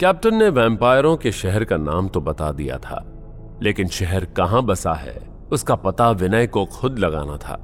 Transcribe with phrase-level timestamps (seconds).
[0.00, 3.04] Captain ने वैम्पायरों के शहर का नाम तो बता दिया था,
[3.62, 5.14] लेकिन शहर कहाँ बसा है,
[5.52, 7.56] उसका पता विनय को खुद लगाना था।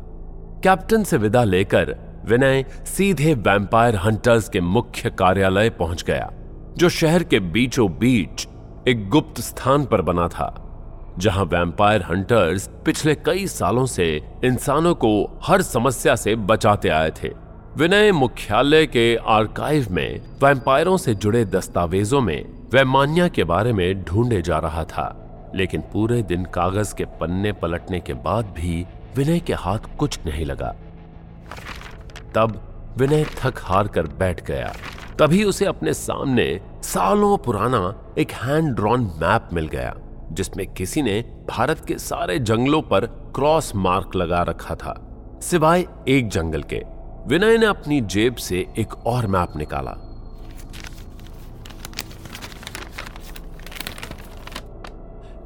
[0.64, 1.94] कैप्टन से विदा लेकर
[2.26, 6.30] विनय सीधे वैम्पायर हंटर्स के मुख्य कार्यालय पहुँच गया,
[6.76, 8.48] जो शहर के बीचों बीच
[8.88, 10.54] एक गुप्त स्थान पर बना था,
[11.18, 17.51] जहाँ वैम्पायर हंटर्स पिछले कई सालों से इंसानों को हर समस्या से बचाते आए थे।
[17.76, 24.40] विनय मुख्यालय के आर्काइव में वैम्पायरों से जुड़े दस्तावेजों में वैमान्या के बारे में ढूंढे
[24.42, 28.84] जा रहा था, लेकिन पूरे दिन कागज़ के पन्ने पलटने के बाद भी
[29.16, 30.74] विनय के हाथ कुछ नहीं लगा।
[32.34, 32.60] तब
[32.98, 34.72] विनय थक हार कर बैठ गया।
[35.18, 39.94] तभी उसे अपने सामने सालों पुराना एक हैंड ड्रॉन मैप मिल गया,
[40.32, 44.94] जिसमें किसी ने भारत के सारे जंगलों पर क्रॉस मार्क लगा रखा था,
[45.42, 49.94] सिवाय एक जंगल के। विनय ने अपनी जेब से एक और मैप निकाला।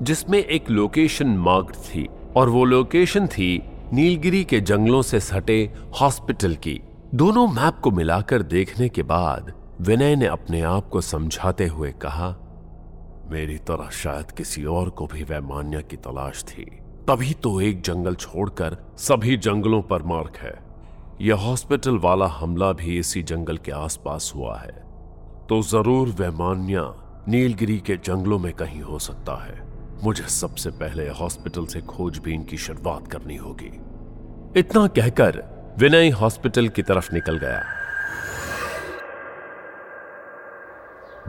[0.02, 6.54] जिसमें एक लोकेशन मार्क्ड थी और वो लोकेशन थी नीलगिरी के जंगलों से सटे हॉस्पिटल
[6.54, 6.80] की।
[7.14, 12.28] दोनों मैप को मिलाकर देखने के बाद विनय ने अपने आप को समझाते हुए कहा,
[13.30, 16.64] मेरी तरह शायद किसी और को भी वैमान्य की तलाश थी।
[17.08, 20.65] तभी तो एक जंगल छोड़कर सभी जंगलों पर मार्क है।
[21.20, 24.72] यह हॉस्पिटल वाला हमला भी इसी जंगल के आसपास हुआ है।
[25.48, 26.82] तो ज़रूर वैमान्या
[27.28, 29.64] नीलगिरी के जंगलों में कहीं हो सकता है।
[30.04, 33.72] मुझे सबसे पहले हॉस्पिटल से खोजबीन की शुरुआत करनी होगी।
[34.60, 35.42] इतना कहकर
[35.78, 37.62] विनय हॉस्पिटल की तरफ़ निकल गया।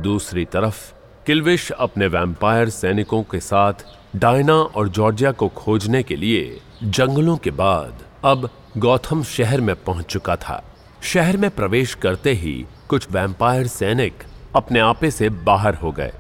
[0.02, 0.94] दूसरी तरफ़
[1.26, 3.74] किल्विश अपने वैम्पायर सैनिकों के साथ
[4.16, 10.06] डायना और जॉर्जिया को खोजने के लिए जंगलों के बाद अब गौथम शहर में पहुँच
[10.06, 10.64] चुका था।
[11.04, 12.54] शहर में प्रवेश करते ही
[12.90, 14.24] कुछ वैम्पायर सैनिक
[14.56, 16.12] अपने आपे से बाहर हो गए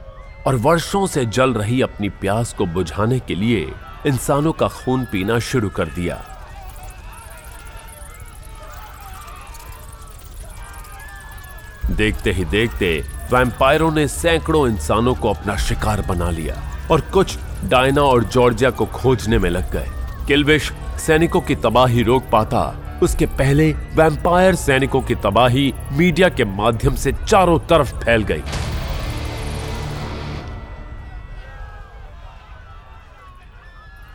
[0.47, 3.73] और वर्षों से जल रही अपनी प्यास को बुझाने के लिए
[4.07, 6.15] इंसानों का खून पीना शुरू कर दिया।
[11.91, 12.89] देखते ही देखते
[13.33, 18.85] वैम्पायरों ने सैकड़ों इंसानों को अपना शिकार बना लिया और कुछ डायना और जॉर्जिया को
[18.85, 19.89] खोजने में लग गए।
[20.27, 22.61] किल्विश सैनिकों की तबाही रोक पाता।
[23.03, 28.41] उसके पहले वैम्पायर सैनिकों की तबाही मीडिया के माध्यम से चारों तरफ़ फैल गई।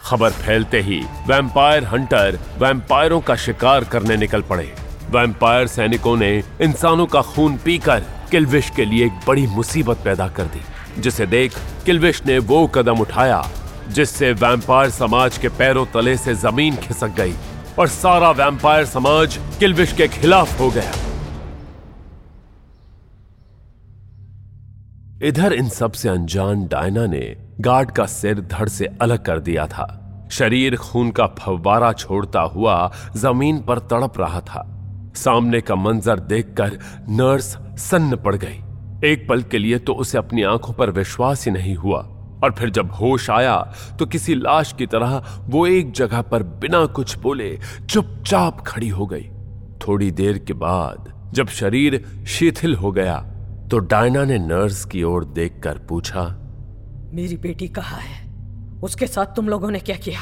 [0.04, 4.72] खबर फैलते ही वैम्पायर हंटर वैम्पायरों का शिकार करने निकल पड़े।
[5.10, 10.44] वैम्पायर सैनिकों ने इंसानों का खून पीकर किलविश के लिए एक बड़ी मुसीबत पैदा कर
[10.44, 10.62] दी,
[10.98, 13.42] जिसे देख किलविश ने वो कदम उठाया
[13.88, 17.34] जिससे वैम्पायर समाज के पैरों तले से ज़मीन खिसक गई
[17.78, 20.92] और सारा वैम्पायर समाज किलविश के खिलाफ हो गया।
[25.22, 29.86] इधर इन सबसे अनजान डायना ने गार्ड का सिर धड़ से अलग कर दिया था।
[30.30, 34.68] शरीर खून का फव्वारा छोड़ता हुआ ज़मीन पर तड़प रहा था।
[35.16, 36.78] सामने का मंजर देखकर
[37.08, 38.58] नर्स सन्न पड़ गई।
[39.04, 42.00] एक पल के लिए तो उसे अपनी आँखों पर विश्वास ही नहीं हुआ।
[42.42, 43.56] और फिर जब होश आया
[43.98, 47.58] तो किसी लाश की तरह वो एक जगह पर बिना कुछ बोले
[47.90, 49.28] चुपचाप खड़ी हो गई।
[49.86, 53.16] थोड़ी देर के बाद जब शरीर शिथिल हो गया
[53.70, 56.22] तो डायना ने नर्स की ओर देखकर पूछा
[57.14, 58.20] मेरी बेटी कहाँ है?
[58.80, 60.20] उसके साथ तुम लोगों ने क्या किया?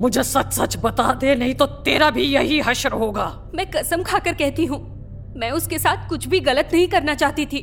[0.00, 3.26] मुझे सच सच बता दे नहीं तो तेरा भी यही हशर होगा.
[3.54, 4.80] मैं कसम खाकर कहती हूँ
[5.38, 7.60] मैं उसके साथ कुछ भी गलत नहीं करना चाहती थी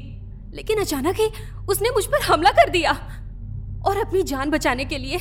[0.53, 1.27] लेकिन अचानक ही
[1.69, 2.91] उसने मुझ पर हमला कर दिया।
[3.87, 5.17] और अपनी जान बचाने के लिए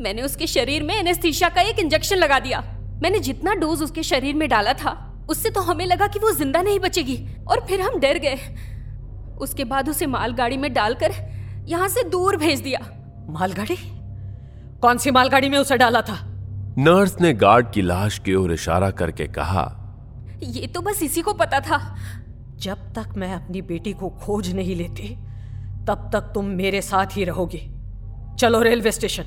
[0.00, 2.60] मैंने उसके शरीर में एनेस्थीसिया का एक इंजेक्शन लगा दिया।
[3.02, 4.92] मैंने जितना डोज उसके शरीर में डाला था
[5.30, 7.16] उससे तो हमें लगा कि वो ज़िंदा नहीं बचेगी।
[7.48, 8.38] और फिर हम डर गए।
[9.40, 11.12] उसके बाद उसे मालगाड़ी में डालकर
[11.68, 12.80] यहाँ से दूर भेज दिया।
[13.30, 13.76] मालगाड़ी?
[14.82, 16.18] कौन सी मालगाड़ी में उसे डाला था?
[16.78, 19.66] नर्स ने गार्ड की लाश की ओर इशारा करके कहा
[20.42, 21.78] ये तो बस इसी को पता था।
[22.56, 25.08] जब तक मैं अपनी बेटी को खोज नहीं लेती
[25.86, 27.58] तब तक तुम मेरे साथ ही रहोगे।
[28.40, 29.24] चलो रेलवे स्टेशन।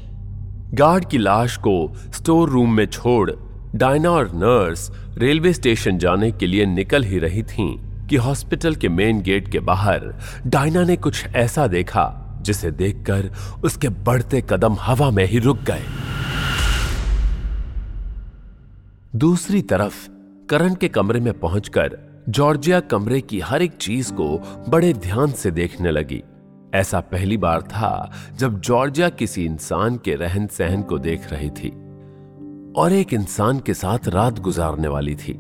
[0.74, 3.32] गार्ड की लाश को स्टोर रूम में छोड़
[3.76, 8.90] डायना और नर्स रेलवे स्टेशन जाने के लिए निकल ही रही थीं कि हॉस्पिटल के
[8.90, 13.30] मेन गेट के बाहर डायना ने कुछ ऐसा देखा जिसे देखकर
[13.64, 15.86] उसके बढ़ते कदम हवा में ही रुक गए।
[19.16, 20.10] दूसरी तरफ़
[20.50, 21.98] करण के कमरे में पहुंचकर
[22.30, 24.38] जॉर्जिया कमरे की हर एक चीज़ को
[24.70, 26.24] बड़े ध्यान से देखने लगी।
[26.74, 31.70] ऐसा पहली बार था जब जॉर्जिया किसी इंसान के रहन सहन को देख रही थी
[32.78, 35.36] और एक इंसान के साथ रात गुजारने वाली थी।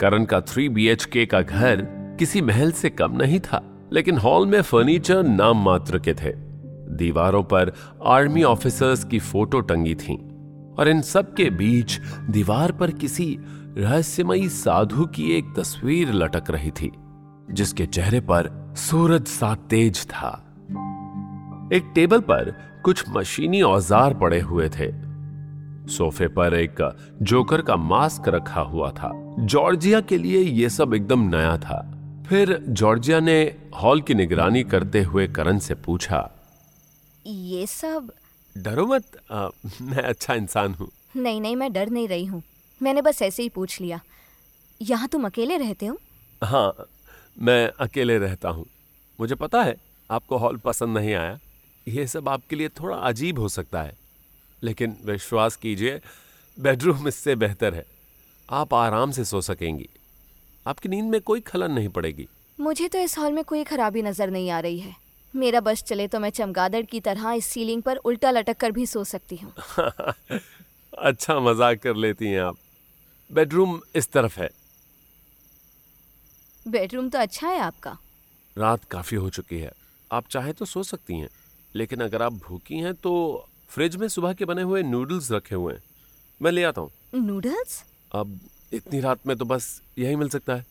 [0.00, 1.76] करण का थ्री बी के घर
[2.18, 6.32] किसी महल से कम नहीं था, लेकिन हॉल में फर्नीचर नाम मात्र के थे।
[6.96, 7.72] दीवारों पर
[8.06, 10.14] आर्मी ऑफिसर्स की फ़ोटो टंगी थी
[10.78, 12.00] और इन सब के बीच
[12.30, 13.38] दीवार पर किसी
[13.78, 16.92] रहस्यमयी साधु की एक तस्वीर लटक रही थी,
[17.50, 20.49] जिसके चेहरे पर सूरज सा तेज था।
[21.72, 22.50] एक टेबल पर
[22.84, 24.90] कुछ मशीनी औज़ार पड़े हुए थे।
[25.88, 26.76] सोफे पर एक
[27.22, 31.80] जोकर का मास्क रखा हुआ था। जॉर्जिया के लिए यह सब एकदम नया था।
[32.28, 33.40] फिर जॉर्जिया ने
[33.74, 36.18] हॉल की निगरानी करते हुए करण से पूछा
[37.26, 38.10] ये सब?
[38.56, 39.48] डरो मत आ,
[39.82, 42.42] मैं अच्छा इंसान हूँ। नहीं नहीं मैं डर नहीं रही हूँ।
[42.80, 44.00] मैंने बस ऐसे ही पूछ लिया।
[44.80, 45.96] यहाँ तुम अकेले रहते हो?
[46.42, 46.74] हाँ
[47.38, 48.66] मैं अकेले रहता हूँ।
[49.18, 49.76] मुझे पता है
[50.10, 51.38] आपको हॉल पसंद नहीं आया।
[51.88, 53.96] ये सब आपके लिए थोड़ा अजीब हो सकता है।
[54.62, 56.00] लेकिन विश्वास कीजिए
[56.58, 57.86] बेडरूम इससे बेहतर है।
[58.50, 59.88] आप आराम से सो सकेंगी।
[60.66, 62.28] आपकी नींद में कोई खलन नहीं पड़ेगी।
[62.60, 64.96] मुझे तो इस हॉल में कोई खराबी नज़र नहीं आ रही है।
[65.36, 68.86] मेरा बस चले तो मैं चमगादड़ की तरह इस सीलिंग पर उल्टा लटक कर भी
[68.86, 69.52] सो सकती हूँ।
[70.98, 72.56] अच्छा मज़ाक कर लेती हैं आप।
[73.32, 74.50] बेडरूम इस तरफ़ है।
[76.68, 77.98] बेडरूम तो अच्छा है आपका।
[78.58, 79.72] रात काफ़ी हो चुकी है।
[80.12, 81.28] आप चाहे तो सो सकती हैं।
[81.74, 83.12] लेकिन अगर आप भूखी हैं तो
[83.68, 85.82] फ्रिज में सुबह के बने हुए नूडल्स रखे हुए हैं।
[86.40, 87.82] मैं ले आता हूँ। नूडल्स?
[88.12, 88.38] अब
[88.72, 90.64] इतनी रात में तो बस यही मिल सकता है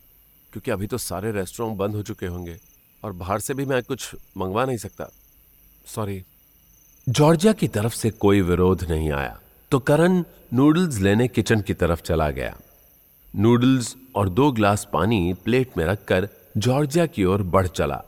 [0.54, 2.58] क्योंकि अभी तो सारे रेस्टोरेंट बंद हो चुके होंगे
[3.04, 5.10] और बाहर से भी मैं कुछ मंगवा नहीं सकता।
[5.86, 6.22] सॉरी।
[7.08, 9.40] जॉर्जिया की तरफ़ से कोई विरोध नहीं आया
[9.72, 10.24] तो करण
[10.54, 12.58] नूडल्स लेने किचन की तरफ़ चला गया।
[13.34, 18.02] नूडल्स और दो ग्लास पानी प्लेट में रखकर जॉर्जिया की ओर बढ़ चला।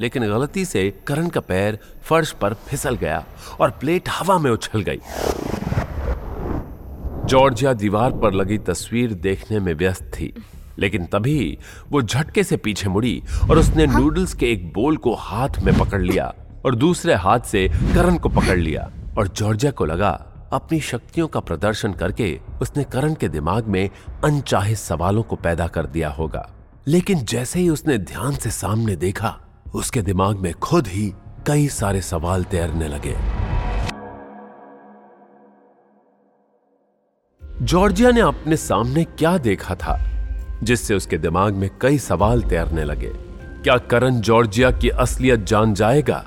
[0.00, 3.24] लेकिन गलती से करण का पैर फर्श पर फिसल गया
[3.60, 5.00] और प्लेट हवा में उछल गई
[7.26, 10.32] जॉर्जिया दीवार पर लगी तस्वीर देखने में व्यस्त थी
[10.78, 11.58] लेकिन तभी
[11.90, 14.00] वो झटके से पीछे मुड़ी और उसने हाँ?
[14.00, 16.32] नूडल्स के एक बोल को हाथ में पकड़ लिया
[16.64, 20.10] और दूसरे हाथ से करण को पकड़ लिया और जॉर्जिया को लगा
[20.52, 23.88] अपनी शक्तियों का प्रदर्शन करके उसने करण के दिमाग में
[24.24, 26.48] अनचाहे सवालों को पैदा कर दिया होगा
[26.88, 29.36] लेकिन जैसे ही उसने ध्यान से सामने देखा
[29.74, 31.14] उसके दिमाग में खुद ही
[31.46, 33.16] कई सारे सवाल तैरने लगे।
[37.62, 39.98] जॉर्जिया ने अपने सामने क्या देखा था,
[40.62, 43.12] जिससे उसके दिमाग में कई सवाल तैरने लगे।
[43.62, 46.26] क्या करण जॉर्जिया की असलियत जान जाएगा?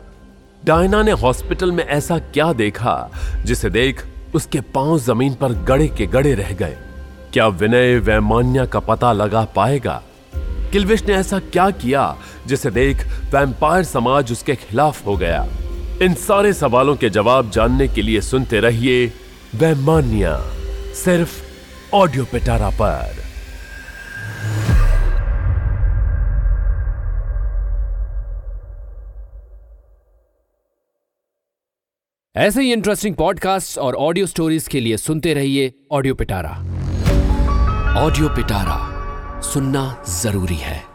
[0.66, 3.10] डायना ने हॉस्पिटल में ऐसा क्या देखा,
[3.46, 4.06] जिसे देख
[4.36, 6.78] उसके पाँव ज़मीन पर गड़े के गड़े रह गए?
[7.34, 10.04] क्या विनय वैमान्या का पता लगा पाएगा?
[10.74, 12.18] किलविश ने ऐसा क्या किया
[12.48, 12.98] जिसे देख
[13.34, 15.46] वैम्पायर समाज उसके खिलाफ हो गया?
[16.02, 19.06] इन सारे सवालों के जवाब जानने के लिए सुनते रहिए
[19.56, 20.38] वैमान्या,
[20.94, 21.42] सिर्फ़
[21.96, 23.22] ऑडियो पिटारा पर।
[32.36, 36.51] ऐसे ही इंटरेस्टिंग पॉडकास्ट और ऑडियो स्टोरीज के लिए सुनते रहिए ऑडियो पिटारा।
[38.06, 38.93] ऑडियो पिटारा।
[39.44, 40.93] सुनना ज़रूरी है।